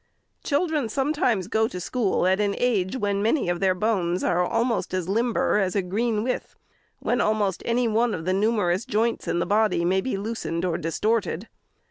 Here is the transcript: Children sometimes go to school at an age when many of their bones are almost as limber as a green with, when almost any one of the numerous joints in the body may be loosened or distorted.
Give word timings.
Children 0.43 0.89
sometimes 0.89 1.47
go 1.47 1.67
to 1.67 1.79
school 1.79 2.25
at 2.25 2.39
an 2.39 2.55
age 2.57 2.97
when 2.97 3.21
many 3.21 3.49
of 3.49 3.59
their 3.59 3.75
bones 3.75 4.23
are 4.23 4.43
almost 4.43 4.95
as 4.95 5.07
limber 5.07 5.59
as 5.59 5.75
a 5.75 5.83
green 5.83 6.23
with, 6.23 6.55
when 6.97 7.21
almost 7.21 7.61
any 7.67 7.87
one 7.87 8.15
of 8.15 8.25
the 8.25 8.33
numerous 8.33 8.83
joints 8.83 9.27
in 9.27 9.37
the 9.37 9.45
body 9.45 9.85
may 9.85 10.01
be 10.01 10.17
loosened 10.17 10.65
or 10.65 10.79
distorted. 10.79 11.49